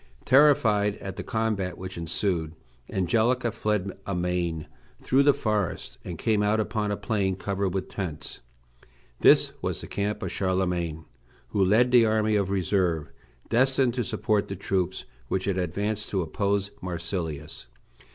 Terrified 0.25 0.95
at 0.97 1.15
the 1.15 1.21
combat 1.21 1.77
which 1.77 1.95
ensued, 1.95 2.55
Angelica 2.89 3.51
fled 3.51 3.95
amain 4.07 4.65
through 4.99 5.21
the 5.21 5.31
forest, 5.31 5.99
and 6.03 6.17
came 6.17 6.41
out 6.41 6.59
upon 6.59 6.89
a 6.89 6.97
plain 6.97 7.35
covered 7.35 7.71
with 7.75 7.87
tents. 7.87 8.39
This 9.19 9.53
was 9.61 9.79
the 9.79 9.85
camp 9.85 10.23
of 10.23 10.31
Charlemagne, 10.31 11.05
who 11.49 11.63
led 11.63 11.91
the 11.91 12.07
army 12.07 12.35
of 12.35 12.49
reserve 12.49 13.11
destined 13.49 13.93
to 13.93 14.03
support 14.03 14.47
the 14.47 14.55
troops 14.55 15.05
which 15.27 15.45
had 15.45 15.59
advanced 15.59 16.09
to 16.09 16.23
oppose 16.23 16.71
Marsilius. 16.81 17.67